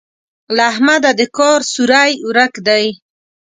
[0.55, 2.85] له احمده د کار سوری ورک دی.